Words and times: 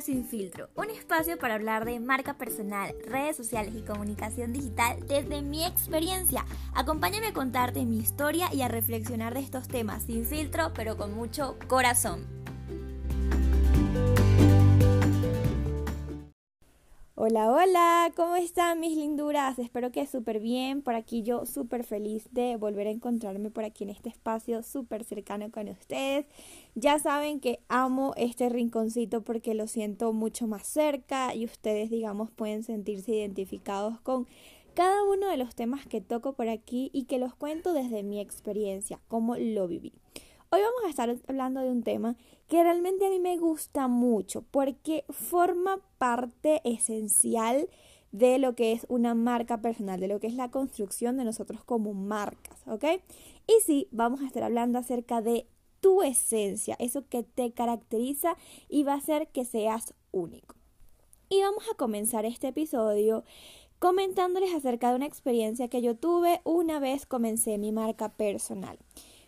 Sin 0.00 0.24
Filtro, 0.24 0.70
un 0.74 0.90
espacio 0.90 1.38
para 1.38 1.54
hablar 1.54 1.84
de 1.84 2.00
marca 2.00 2.34
personal, 2.34 2.92
redes 3.06 3.36
sociales 3.36 3.72
y 3.76 3.82
comunicación 3.82 4.52
digital 4.52 4.98
desde 5.06 5.40
mi 5.40 5.64
experiencia. 5.64 6.44
Acompáñame 6.74 7.28
a 7.28 7.32
contarte 7.32 7.84
mi 7.84 7.98
historia 7.98 8.52
y 8.52 8.62
a 8.62 8.68
reflexionar 8.68 9.34
de 9.34 9.40
estos 9.40 9.68
temas 9.68 10.02
sin 10.02 10.24
filtro, 10.24 10.72
pero 10.74 10.96
con 10.96 11.14
mucho 11.14 11.56
corazón. 11.68 12.37
Hola, 17.30 17.52
hola, 17.52 18.12
¿cómo 18.16 18.36
están 18.36 18.80
mis 18.80 18.96
linduras? 18.96 19.58
Espero 19.58 19.92
que 19.92 20.06
súper 20.06 20.40
bien. 20.40 20.80
Por 20.80 20.94
aquí 20.94 21.22
yo 21.22 21.44
súper 21.44 21.84
feliz 21.84 22.26
de 22.32 22.56
volver 22.56 22.86
a 22.86 22.90
encontrarme 22.90 23.50
por 23.50 23.64
aquí 23.64 23.84
en 23.84 23.90
este 23.90 24.08
espacio 24.08 24.62
súper 24.62 25.04
cercano 25.04 25.50
con 25.50 25.68
ustedes. 25.68 26.24
Ya 26.74 26.98
saben 26.98 27.38
que 27.40 27.60
amo 27.68 28.14
este 28.16 28.48
rinconcito 28.48 29.20
porque 29.20 29.52
lo 29.52 29.66
siento 29.66 30.14
mucho 30.14 30.46
más 30.46 30.66
cerca 30.66 31.34
y 31.34 31.44
ustedes, 31.44 31.90
digamos, 31.90 32.30
pueden 32.30 32.62
sentirse 32.62 33.12
identificados 33.12 34.00
con 34.00 34.26
cada 34.72 35.04
uno 35.04 35.28
de 35.28 35.36
los 35.36 35.54
temas 35.54 35.86
que 35.86 36.00
toco 36.00 36.32
por 36.32 36.48
aquí 36.48 36.88
y 36.94 37.04
que 37.04 37.18
los 37.18 37.34
cuento 37.34 37.74
desde 37.74 38.04
mi 38.04 38.20
experiencia, 38.22 39.00
cómo 39.06 39.36
lo 39.36 39.68
viví. 39.68 39.92
Hoy 40.50 40.60
vamos 40.62 40.82
a 40.86 40.88
estar 40.88 41.14
hablando 41.28 41.60
de 41.60 41.70
un 41.70 41.82
tema 41.82 42.16
que 42.48 42.62
realmente 42.62 43.04
a 43.04 43.10
mí 43.10 43.18
me 43.18 43.36
gusta 43.36 43.86
mucho 43.86 44.46
porque 44.50 45.04
forma 45.10 45.78
parte 45.98 46.62
esencial 46.64 47.68
de 48.12 48.38
lo 48.38 48.54
que 48.54 48.72
es 48.72 48.86
una 48.88 49.14
marca 49.14 49.60
personal, 49.60 50.00
de 50.00 50.08
lo 50.08 50.20
que 50.20 50.26
es 50.26 50.32
la 50.32 50.50
construcción 50.50 51.18
de 51.18 51.24
nosotros 51.24 51.62
como 51.64 51.92
marcas, 51.92 52.62
¿ok? 52.66 52.84
Y 53.46 53.60
sí, 53.62 53.88
vamos 53.90 54.22
a 54.22 54.26
estar 54.26 54.42
hablando 54.42 54.78
acerca 54.78 55.20
de 55.20 55.46
tu 55.80 56.02
esencia, 56.02 56.76
eso 56.78 57.06
que 57.06 57.24
te 57.24 57.52
caracteriza 57.52 58.34
y 58.70 58.84
va 58.84 58.94
a 58.94 58.98
hacer 58.98 59.28
que 59.28 59.44
seas 59.44 59.92
único. 60.12 60.54
Y 61.28 61.42
vamos 61.42 61.64
a 61.70 61.76
comenzar 61.76 62.24
este 62.24 62.48
episodio 62.48 63.22
comentándoles 63.78 64.54
acerca 64.54 64.88
de 64.88 64.96
una 64.96 65.06
experiencia 65.06 65.68
que 65.68 65.82
yo 65.82 65.94
tuve 65.94 66.40
una 66.44 66.80
vez 66.80 67.04
comencé 67.04 67.58
mi 67.58 67.70
marca 67.70 68.08
personal. 68.14 68.78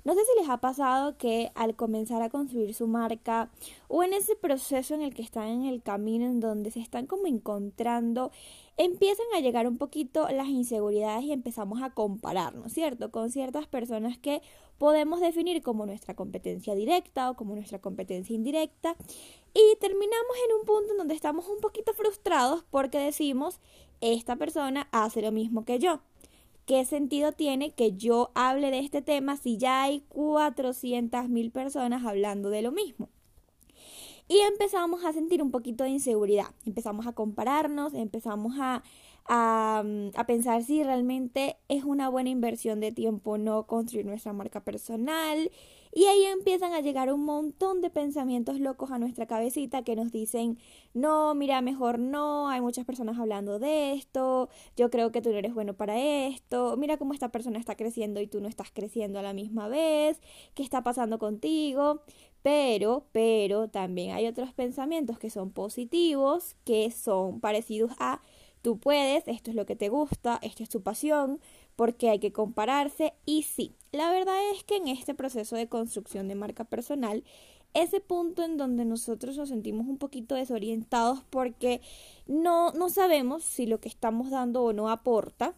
No 0.05 0.15
sé 0.15 0.21
si 0.25 0.41
les 0.41 0.49
ha 0.49 0.59
pasado 0.59 1.17
que 1.19 1.53
al 1.55 1.77
comenzar 1.77 2.23
a 2.23 2.31
construir 2.31 2.75
su 2.75 2.87
marca 2.87 3.51
o 3.89 4.03
en 4.03 4.13
ese 4.13 4.35
proceso 4.35 4.95
en 4.95 5.03
el 5.03 5.15
que 5.15 5.23
están 5.23 5.49
en 5.49 5.65
el 5.65 5.83
camino 5.83 6.25
en 6.25 6.41
donde 6.41 6.71
se 6.71 6.81
están 6.81 7.07
como 7.07 7.27
encontrando, 7.27 8.31
empiezan 8.77 9.27
a 9.37 9.41
llegar 9.41 9.69
un 9.69 9.77
poquito 9.77 10.29
las 10.31 10.49
inseguridades 10.49 11.25
y 11.25 11.33
empezamos 11.33 11.83
a 11.83 11.91
compararnos, 11.91 12.73
¿cierto? 12.73 13.11
Con 13.11 13.31
ciertas 13.31 13.67
personas 13.67 14.17
que 14.17 14.41
podemos 14.79 15.21
definir 15.21 15.63
como 15.63 15.85
nuestra 15.85 16.15
competencia 16.15 16.75
directa 16.75 17.31
o 17.31 17.35
como 17.37 17.55
nuestra 17.55 17.81
competencia 17.81 18.35
indirecta 18.35 18.97
y 19.53 19.77
terminamos 19.81 20.37
en 20.47 20.57
un 20.59 20.65
punto 20.65 20.93
en 20.93 20.99
donde 20.99 21.15
estamos 21.15 21.47
un 21.49 21.61
poquito 21.61 21.93
frustrados 21.93 22.65
porque 22.71 22.99
decimos, 22.99 23.61
esta 24.01 24.37
persona 24.37 24.89
hace 24.93 25.21
lo 25.21 25.33
mismo 25.33 25.67
que 25.67 25.79
yo. 25.79 26.01
¿Qué 26.71 26.85
sentido 26.85 27.33
tiene 27.33 27.73
que 27.73 27.97
yo 27.97 28.31
hable 28.37 28.71
de 28.71 28.79
este 28.79 29.03
tema 29.03 29.37
si 29.37 29.59
ya 29.59 29.83
hay 29.83 30.05
400 30.09 31.29
mil 31.29 31.51
personas 31.51 32.07
hablando 32.07 32.49
de 32.49 32.63
lo 32.63 32.71
mismo? 32.71 33.09
Y 34.29 34.39
empezamos 34.39 35.05
a 35.05 35.13
sentir 35.13 35.43
un 35.43 35.51
poquito 35.51 35.83
de 35.83 35.91
inseguridad, 35.91 36.55
empezamos 36.65 37.09
a 37.09 37.13
compararnos, 37.13 37.93
empezamos 37.95 38.55
a, 38.61 38.85
a, 39.27 39.83
pensar 40.27 40.63
si 40.63 40.83
realmente 40.83 41.57
es 41.69 41.85
una 41.85 42.09
buena 42.09 42.31
inversión 42.31 42.81
de 42.81 42.93
tiempo 42.93 43.39
no 43.39 43.67
construir 43.67 44.07
nuestra 44.07 44.33
marca 44.33 44.63
personal 44.63 45.51
y 45.93 46.05
ahí 46.05 46.25
empiezan 46.27 46.73
a 46.73 46.81
llegar 46.81 47.13
un 47.13 47.25
montón 47.25 47.81
de 47.81 47.91
pensamientos 47.91 48.61
locos 48.61 48.93
a 48.93 48.99
nuestra 48.99 49.27
cabecita 49.27 49.83
que 49.83 49.97
nos 49.97 50.13
dicen, 50.13 50.57
no, 50.95 51.35
mira, 51.35 51.61
mejor 51.63 51.99
no, 51.99 52.49
hay 52.49 52.61
muchas 52.61 52.85
personas 52.85 53.19
hablando 53.19 53.59
de 53.59 53.95
esto, 53.95 54.51
yo 54.77 54.91
creo 54.91 55.11
que 55.11 55.21
tú 55.21 55.31
no 55.31 55.37
eres 55.39 55.53
bueno 55.53 55.75
para 55.75 55.99
esto, 55.99 56.77
mira 56.77 56.97
cómo 56.97 57.13
esta 57.13 57.31
persona 57.31 57.59
está 57.59 57.77
creciendo 57.77 58.21
y 58.21 58.29
tú 58.29 58.41
no 58.41 58.47
estás 58.47 58.71
creciendo 58.73 59.19
a 59.19 59.23
la 59.23 59.33
misma 59.33 59.67
vez, 59.67 60.21
¿qué 60.55 60.63
está 60.63 60.83
pasando 60.85 61.19
contigo? 61.19 62.03
Pero, 62.43 63.07
pero 63.13 63.69
también 63.69 64.15
hay 64.15 64.27
otros 64.27 64.53
pensamientos 64.53 65.19
que 65.19 65.29
son 65.29 65.51
positivos, 65.51 66.55
que 66.65 66.91
son 66.91 67.41
parecidos 67.41 67.93
a 67.99 68.23
tú 68.63 68.79
puedes, 68.79 69.27
esto 69.27 69.51
es 69.51 69.57
lo 69.57 69.67
que 69.67 69.77
te 69.77 69.89
gusta, 69.89 70.39
esto 70.43 70.63
es 70.63 70.69
tu 70.69 70.83
pasión, 70.83 71.41
porque 71.77 72.11
hay 72.11 72.19
que 72.19 72.33
compararse 72.33 73.15
y 73.27 73.43
sí, 73.43 73.75
la 73.93 74.11
verdad 74.11 74.37
es 74.55 74.65
que 74.65 74.77
en 74.77 74.89
este 74.89 75.15
proceso 75.15 75.57
de 75.57 75.69
construcción 75.69 76.29
de 76.29 76.35
marca 76.35 76.65
personal, 76.65 77.25
ese 77.75 78.01
punto 78.01 78.43
en 78.43 78.57
donde 78.57 78.85
nosotros 78.85 79.37
nos 79.37 79.49
sentimos 79.49 79.87
un 79.87 79.99
poquito 79.99 80.35
desorientados 80.35 81.23
porque 81.31 81.81
no, 82.27 82.73
no 82.73 82.89
sabemos 82.91 83.45
si 83.45 83.67
lo 83.67 83.79
que 83.81 83.89
estamos 83.89 84.31
dando 84.31 84.63
o 84.63 84.73
no 84.73 84.91
aporta, 84.91 85.55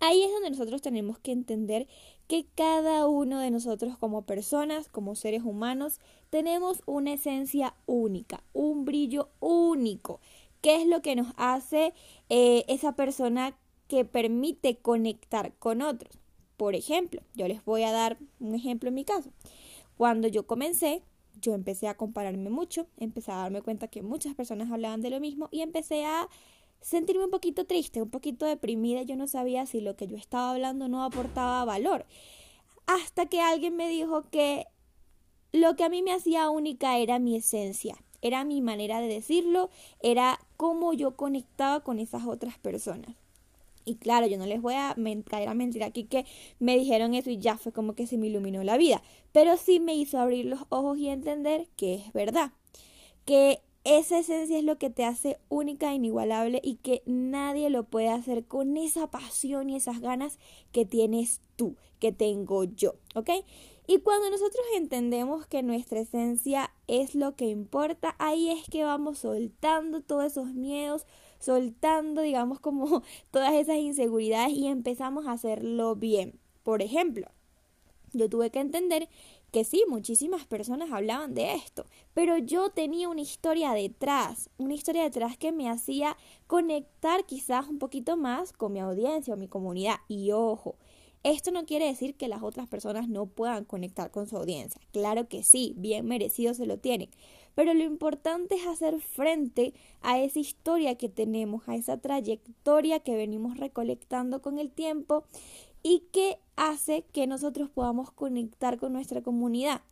ahí 0.00 0.22
es 0.22 0.32
donde 0.32 0.50
nosotros 0.50 0.82
tenemos 0.82 1.18
que 1.18 1.32
entender 1.32 1.86
que 2.26 2.46
cada 2.54 3.06
uno 3.06 3.40
de 3.40 3.50
nosotros 3.50 3.96
como 3.96 4.22
personas, 4.22 4.88
como 4.88 5.14
seres 5.14 5.42
humanos, 5.44 6.00
tenemos 6.28 6.82
una 6.84 7.14
esencia 7.14 7.74
única, 7.86 8.42
un 8.52 8.84
brillo 8.84 9.30
único. 9.40 10.20
¿Qué 10.60 10.82
es 10.82 10.86
lo 10.86 11.02
que 11.02 11.16
nos 11.16 11.28
hace 11.36 11.94
eh, 12.28 12.64
esa 12.68 12.92
persona 12.96 13.56
que 13.88 14.04
permite 14.04 14.76
conectar 14.76 15.54
con 15.58 15.82
otros. 15.82 16.18
Por 16.56 16.74
ejemplo, 16.74 17.22
yo 17.34 17.48
les 17.48 17.64
voy 17.64 17.82
a 17.82 17.92
dar 17.92 18.18
un 18.38 18.54
ejemplo 18.54 18.90
en 18.90 18.94
mi 18.94 19.04
caso. 19.04 19.30
Cuando 19.96 20.28
yo 20.28 20.46
comencé, 20.46 21.02
yo 21.40 21.54
empecé 21.54 21.88
a 21.88 21.96
compararme 21.96 22.50
mucho, 22.50 22.86
empecé 22.98 23.32
a 23.32 23.36
darme 23.36 23.62
cuenta 23.62 23.88
que 23.88 24.02
muchas 24.02 24.34
personas 24.34 24.70
hablaban 24.70 25.00
de 25.00 25.10
lo 25.10 25.20
mismo 25.20 25.48
y 25.50 25.62
empecé 25.62 26.04
a 26.04 26.28
sentirme 26.80 27.24
un 27.24 27.30
poquito 27.30 27.64
triste, 27.64 28.02
un 28.02 28.10
poquito 28.10 28.44
deprimida. 28.44 29.02
Yo 29.02 29.16
no 29.16 29.26
sabía 29.26 29.66
si 29.66 29.80
lo 29.80 29.96
que 29.96 30.06
yo 30.06 30.16
estaba 30.16 30.50
hablando 30.50 30.88
no 30.88 31.02
aportaba 31.02 31.64
valor. 31.64 32.06
Hasta 32.86 33.26
que 33.26 33.40
alguien 33.40 33.76
me 33.76 33.88
dijo 33.88 34.28
que 34.30 34.66
lo 35.52 35.76
que 35.76 35.84
a 35.84 35.88
mí 35.88 36.02
me 36.02 36.12
hacía 36.12 36.50
única 36.50 36.98
era 36.98 37.18
mi 37.18 37.36
esencia, 37.36 37.96
era 38.22 38.44
mi 38.44 38.60
manera 38.60 39.00
de 39.00 39.08
decirlo, 39.08 39.70
era 40.00 40.38
cómo 40.56 40.92
yo 40.92 41.16
conectaba 41.16 41.80
con 41.80 41.98
esas 41.98 42.26
otras 42.26 42.58
personas. 42.58 43.14
Y 43.84 43.96
claro, 43.96 44.26
yo 44.26 44.36
no 44.36 44.44
les 44.44 44.60
voy 44.60 44.74
a 44.74 44.94
caer 45.30 45.48
a 45.48 45.54
mentir 45.54 45.82
aquí 45.82 46.04
que 46.04 46.26
me 46.58 46.76
dijeron 46.76 47.14
eso 47.14 47.30
y 47.30 47.38
ya 47.38 47.56
fue 47.56 47.72
como 47.72 47.94
que 47.94 48.06
se 48.06 48.18
me 48.18 48.26
iluminó 48.26 48.62
la 48.62 48.76
vida. 48.76 49.02
Pero 49.32 49.56
sí 49.56 49.80
me 49.80 49.94
hizo 49.94 50.18
abrir 50.18 50.44
los 50.44 50.60
ojos 50.68 50.98
y 50.98 51.08
entender 51.08 51.68
que 51.76 51.94
es 51.94 52.12
verdad. 52.12 52.52
Que 53.24 53.62
esa 53.88 54.18
esencia 54.18 54.58
es 54.58 54.64
lo 54.64 54.76
que 54.76 54.90
te 54.90 55.06
hace 55.06 55.38
única 55.48 55.90
e 55.90 55.94
inigualable 55.94 56.60
y 56.62 56.76
que 56.76 57.02
nadie 57.06 57.70
lo 57.70 57.84
puede 57.84 58.10
hacer 58.10 58.44
con 58.44 58.76
esa 58.76 59.10
pasión 59.10 59.70
y 59.70 59.76
esas 59.76 60.00
ganas 60.00 60.38
que 60.72 60.84
tienes 60.84 61.40
tú, 61.56 61.74
que 61.98 62.12
tengo 62.12 62.64
yo, 62.64 62.96
¿ok? 63.14 63.30
Y 63.86 64.00
cuando 64.00 64.28
nosotros 64.28 64.62
entendemos 64.76 65.46
que 65.46 65.62
nuestra 65.62 66.00
esencia 66.00 66.70
es 66.86 67.14
lo 67.14 67.34
que 67.34 67.46
importa, 67.46 68.14
ahí 68.18 68.50
es 68.50 68.68
que 68.68 68.84
vamos 68.84 69.20
soltando 69.20 70.02
todos 70.02 70.24
esos 70.24 70.52
miedos, 70.52 71.06
soltando, 71.38 72.20
digamos, 72.20 72.60
como 72.60 73.02
todas 73.30 73.54
esas 73.54 73.76
inseguridades 73.76 74.52
y 74.52 74.66
empezamos 74.66 75.26
a 75.26 75.32
hacerlo 75.32 75.96
bien. 75.96 76.38
Por 76.62 76.82
ejemplo, 76.82 77.30
yo 78.12 78.28
tuve 78.28 78.50
que 78.50 78.60
entender 78.60 79.08
que 79.50 79.64
sí, 79.64 79.84
muchísimas 79.88 80.46
personas 80.46 80.90
hablaban 80.92 81.34
de 81.34 81.54
esto, 81.54 81.86
pero 82.14 82.38
yo 82.38 82.70
tenía 82.70 83.08
una 83.08 83.20
historia 83.20 83.72
detrás, 83.72 84.50
una 84.58 84.74
historia 84.74 85.02
detrás 85.02 85.36
que 85.36 85.52
me 85.52 85.68
hacía 85.68 86.16
conectar 86.46 87.24
quizás 87.24 87.68
un 87.68 87.78
poquito 87.78 88.16
más 88.16 88.52
con 88.52 88.72
mi 88.72 88.80
audiencia 88.80 89.34
o 89.34 89.36
mi 89.36 89.48
comunidad. 89.48 89.96
Y 90.08 90.32
ojo, 90.32 90.76
esto 91.24 91.50
no 91.50 91.66
quiere 91.66 91.86
decir 91.86 92.14
que 92.14 92.28
las 92.28 92.42
otras 92.42 92.68
personas 92.68 93.08
no 93.08 93.26
puedan 93.26 93.64
conectar 93.64 94.10
con 94.10 94.26
su 94.26 94.36
audiencia. 94.36 94.80
Claro 94.92 95.28
que 95.28 95.42
sí, 95.42 95.74
bien 95.76 96.06
merecido 96.06 96.54
se 96.54 96.66
lo 96.66 96.78
tienen. 96.78 97.10
Pero 97.54 97.74
lo 97.74 97.82
importante 97.82 98.54
es 98.54 98.66
hacer 98.68 99.00
frente 99.00 99.74
a 100.00 100.20
esa 100.20 100.38
historia 100.38 100.94
que 100.94 101.08
tenemos, 101.08 101.68
a 101.68 101.74
esa 101.74 101.96
trayectoria 101.96 103.00
que 103.00 103.16
venimos 103.16 103.56
recolectando 103.56 104.40
con 104.40 104.60
el 104.60 104.70
tiempo 104.70 105.24
y 105.82 106.00
que 106.12 106.38
hace 106.56 107.04
que 107.12 107.26
nosotros 107.26 107.70
podamos 107.70 108.10
conectar 108.10 108.78
con 108.78 108.92
nuestra 108.92 109.22
comunidad. 109.22 109.82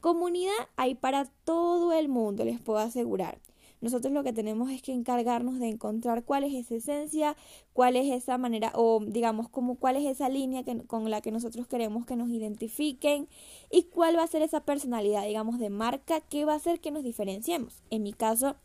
Comunidad 0.00 0.52
hay 0.76 0.94
para 0.94 1.24
todo 1.44 1.92
el 1.92 2.08
mundo, 2.08 2.44
les 2.44 2.60
puedo 2.60 2.78
asegurar. 2.78 3.38
Nosotros 3.80 4.14
lo 4.14 4.24
que 4.24 4.32
tenemos 4.32 4.70
es 4.70 4.80
que 4.80 4.92
encargarnos 4.92 5.58
de 5.58 5.68
encontrar 5.68 6.24
cuál 6.24 6.44
es 6.44 6.54
esa 6.54 6.74
esencia, 6.74 7.36
cuál 7.74 7.96
es 7.96 8.10
esa 8.10 8.38
manera 8.38 8.72
o 8.74 9.00
digamos 9.06 9.50
como 9.50 9.74
cuál 9.74 9.96
es 9.96 10.06
esa 10.06 10.30
línea 10.30 10.64
con 10.86 11.10
la 11.10 11.20
que 11.20 11.30
nosotros 11.30 11.66
queremos 11.66 12.06
que 12.06 12.16
nos 12.16 12.30
identifiquen 12.30 13.28
y 13.70 13.82
cuál 13.82 14.16
va 14.16 14.22
a 14.22 14.26
ser 14.26 14.40
esa 14.40 14.60
personalidad, 14.60 15.26
digamos, 15.26 15.58
de 15.58 15.68
marca 15.68 16.22
que 16.22 16.46
va 16.46 16.54
a 16.54 16.56
hacer 16.56 16.80
que 16.80 16.92
nos 16.92 17.04
diferenciemos. 17.04 17.82
En 17.90 18.02
mi 18.02 18.14
caso, 18.14 18.56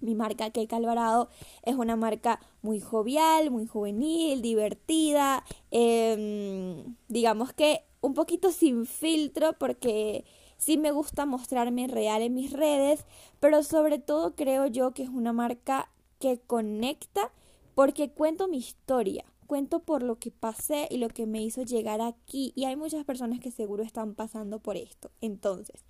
mi 0.00 0.14
marca 0.14 0.50
Cake 0.50 0.74
Alvarado 0.74 1.28
es 1.62 1.74
una 1.74 1.96
marca 1.96 2.40
muy 2.62 2.80
jovial, 2.80 3.50
muy 3.50 3.66
juvenil, 3.66 4.42
divertida, 4.42 5.44
em, 5.70 6.96
digamos 7.08 7.52
que 7.52 7.84
un 8.00 8.14
poquito 8.14 8.50
sin 8.52 8.86
filtro 8.86 9.52
porque 9.58 10.24
Sí 10.60 10.76
me 10.76 10.92
gusta 10.92 11.24
mostrarme 11.24 11.86
real 11.86 12.20
en 12.20 12.34
mis 12.34 12.52
redes, 12.52 13.06
pero 13.40 13.62
sobre 13.62 13.98
todo 13.98 14.34
creo 14.34 14.66
yo 14.66 14.92
que 14.92 15.02
es 15.02 15.08
una 15.08 15.32
marca 15.32 15.90
que 16.18 16.38
conecta 16.38 17.32
porque 17.74 18.10
cuento 18.10 18.46
mi 18.46 18.58
historia, 18.58 19.24
cuento 19.46 19.80
por 19.80 20.02
lo 20.02 20.18
que 20.18 20.30
pasé 20.30 20.86
y 20.90 20.98
lo 20.98 21.08
que 21.08 21.24
me 21.24 21.42
hizo 21.42 21.62
llegar 21.62 22.02
aquí 22.02 22.52
y 22.54 22.66
hay 22.66 22.76
muchas 22.76 23.06
personas 23.06 23.40
que 23.40 23.50
seguro 23.50 23.82
están 23.82 24.14
pasando 24.14 24.58
por 24.58 24.76
esto. 24.76 25.10
Entonces, 25.22 25.82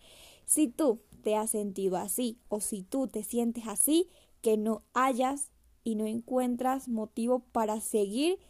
si 0.50 0.66
tú 0.66 0.98
te 1.22 1.36
has 1.36 1.50
sentido 1.50 1.96
así 1.96 2.36
o 2.48 2.60
si 2.60 2.82
tú 2.82 3.06
te 3.06 3.22
sientes 3.22 3.68
así, 3.68 4.08
que 4.42 4.56
no 4.56 4.82
hayas 4.94 5.48
y 5.84 5.94
no 5.94 6.06
encuentras 6.06 6.88
motivo 6.88 7.44
para 7.52 7.80
seguir, 7.80 8.40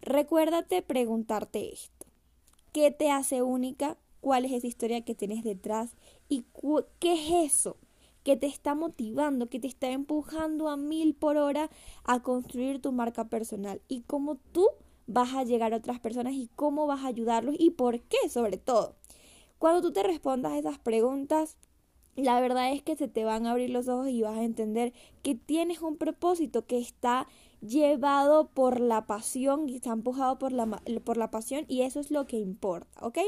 recuérdate 0.00 0.82
preguntarte 0.82 1.72
esto. 1.72 2.06
¿Qué 2.72 2.90
te 2.90 3.12
hace 3.12 3.42
única? 3.42 3.96
¿Cuál 4.20 4.46
es 4.46 4.52
esa 4.52 4.66
historia 4.66 5.04
que 5.04 5.14
tienes 5.14 5.44
detrás? 5.44 5.92
¿Y 6.28 6.44
qué 6.98 7.12
es 7.12 7.52
eso 7.52 7.76
que 8.24 8.36
te 8.36 8.48
está 8.48 8.74
motivando, 8.74 9.48
que 9.48 9.60
te 9.60 9.68
está 9.68 9.90
empujando 9.90 10.68
a 10.68 10.76
mil 10.76 11.14
por 11.14 11.36
hora 11.36 11.70
a 12.02 12.20
construir 12.20 12.82
tu 12.82 12.90
marca 12.90 13.28
personal? 13.28 13.80
¿Y 13.86 14.00
cómo 14.00 14.38
tú 14.50 14.66
vas 15.06 15.34
a 15.34 15.44
llegar 15.44 15.72
a 15.72 15.76
otras 15.76 16.00
personas 16.00 16.32
y 16.32 16.50
cómo 16.56 16.88
vas 16.88 17.04
a 17.04 17.06
ayudarlos 17.06 17.54
y 17.56 17.70
por 17.70 18.00
qué 18.00 18.28
sobre 18.28 18.56
todo? 18.56 18.96
Cuando 19.58 19.82
tú 19.82 19.92
te 19.92 20.02
respondas 20.02 20.54
esas 20.54 20.78
preguntas, 20.78 21.56
la 22.14 22.40
verdad 22.40 22.72
es 22.72 22.82
que 22.82 22.96
se 22.96 23.06
te 23.08 23.24
van 23.24 23.46
a 23.46 23.52
abrir 23.52 23.70
los 23.70 23.88
ojos 23.88 24.08
y 24.08 24.22
vas 24.22 24.36
a 24.36 24.44
entender 24.44 24.92
que 25.22 25.34
tienes 25.34 25.80
un 25.82 25.96
propósito 25.96 26.66
que 26.66 26.78
está 26.78 27.28
llevado 27.60 28.48
por 28.48 28.80
la 28.80 29.06
pasión 29.06 29.68
y 29.68 29.76
está 29.76 29.90
empujado 29.90 30.38
por 30.38 30.52
la, 30.52 30.82
por 31.04 31.16
la 31.16 31.30
pasión 31.30 31.64
y 31.68 31.82
eso 31.82 32.00
es 32.00 32.10
lo 32.10 32.26
que 32.26 32.36
importa, 32.38 32.88
¿ok? 33.04 33.18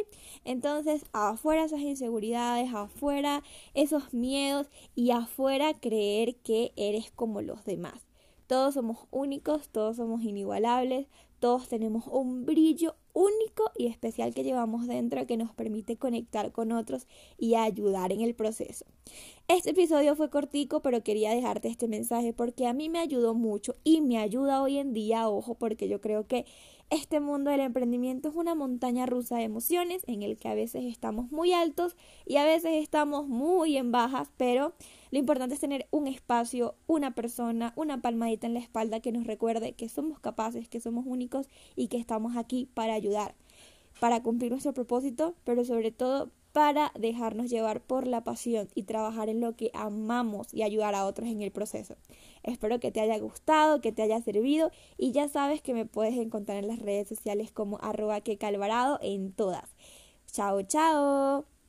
Entonces, 0.45 1.05
afuera 1.13 1.65
esas 1.65 1.81
inseguridades, 1.81 2.73
afuera 2.75 3.43
esos 3.75 4.13
miedos 4.13 4.69
y 4.95 5.11
afuera 5.11 5.75
creer 5.75 6.37
que 6.37 6.73
eres 6.77 7.11
como 7.13 7.43
los 7.43 7.65
demás. 7.65 8.07
Todos 8.47 8.75
somos 8.75 9.07
únicos, 9.13 9.69
todos 9.69 9.97
somos 9.97 10.23
inigualables, 10.23 11.07
todos 11.41 11.69
tenemos 11.69 12.07
un 12.07 12.45
brillo 12.45 12.95
único 13.13 13.71
y 13.77 13.87
especial 13.87 14.35
que 14.35 14.45
llevamos 14.45 14.87
dentro 14.87 15.27
que 15.27 15.37
nos 15.37 15.53
permite 15.53 15.97
conectar 15.97 16.53
con 16.53 16.71
otros 16.71 17.07
y 17.39 17.55
ayudar 17.55 18.13
en 18.13 18.21
el 18.21 18.35
proceso. 18.35 18.85
Este 19.49 19.71
episodio 19.71 20.15
fue 20.15 20.31
cortico, 20.31 20.81
pero 20.81 21.03
quería 21.03 21.35
dejarte 21.35 21.69
este 21.69 21.89
mensaje 21.89 22.33
porque 22.33 22.67
a 22.67 22.73
mí 22.73 22.89
me 22.89 23.01
ayudó 23.01 23.35
mucho 23.35 23.75
y 23.83 24.01
me 24.01 24.19
ayuda 24.19 24.63
hoy 24.63 24.79
en 24.79 24.93
día, 24.93 25.29
ojo, 25.29 25.55
porque 25.55 25.89
yo 25.89 26.01
creo 26.01 26.27
que 26.27 26.47
este 26.91 27.21
mundo 27.21 27.53
del 27.53 27.61
emprendimiento 27.61 28.29
es 28.29 28.35
una 28.35 28.57
montaña 28.57 29.07
rusa 29.07 29.37
de 29.37 29.45
emociones 29.45 30.03
en 30.09 30.23
el 30.23 30.37
que 30.37 30.49
a 30.49 30.55
veces 30.55 30.85
estamos 30.85 31.31
muy 31.31 31.53
altos 31.53 31.97
y 32.27 32.37
a 32.37 32.45
veces 32.45 32.83
estamos 32.83 33.29
muy 33.29 33.77
en 33.77 33.93
bajas, 33.93 34.29
pero 34.37 34.73
lo 35.13 35.19
importante 35.21 35.55
es 35.55 35.61
tener 35.61 35.87
un 35.93 36.09
espacio, 36.09 36.75
una 36.89 37.15
persona, 37.15 37.73
una 37.77 38.03
palmadita 38.03 38.49
en 38.49 38.55
la 38.55 38.61
espalda 38.61 38.99
que 38.99 39.13
nos 39.13 39.25
recuerde 39.25 39.73
que 39.73 39.89
somos 39.89 40.19
capaces, 40.19 40.69
que 40.69 40.81
somos 40.81 41.05
únicos 41.07 41.30
y 41.77 41.89
que 41.89 41.99
estamos 41.99 42.37
aquí 42.37 42.69
para 42.75 42.95
ayudar, 42.95 43.35
para 44.01 44.23
cumplir 44.23 44.51
nuestro 44.51 44.73
propósito, 44.73 45.35
pero 45.45 45.65
sobre 45.65 45.91
todo 45.91 46.31
para 46.53 46.93
dejarnos 46.99 47.49
llevar 47.49 47.81
por 47.81 48.07
la 48.07 48.25
pasión 48.25 48.69
y 48.75 48.83
trabajar 48.85 49.29
en 49.29 49.41
lo 49.41 49.55
que 49.55 49.71
amamos 49.73 50.53
y 50.53 50.63
ayudar 50.63 50.95
a 50.95 51.07
otros 51.07 51.29
en 51.29 51.43
el 51.43 51.53
proceso. 51.53 51.97
Espero 52.43 52.81
que 52.81 52.91
te 52.91 53.01
haya 53.01 53.19
gustado, 53.19 53.81
que 53.81 53.93
te 53.93 54.03
haya 54.03 54.21
servido 54.21 54.71
y 54.97 55.13
ya 55.13 55.29
sabes 55.29 55.63
que 55.63 55.75
me 55.75 55.87
puedes 55.87 56.17
encontrar 56.17 56.59
en 56.59 56.69
las 56.69 56.81
redes 56.81 57.09
sociales 57.09 57.53
como 57.53 57.79
arroba 57.83 58.21
que 58.21 58.39
calvarado 58.39 58.99
en 59.03 59.33
todas. 59.33 59.71
Chao, 60.27 60.63
chao. 60.63 61.60